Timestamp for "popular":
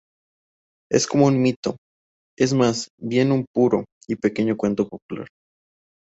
4.89-5.27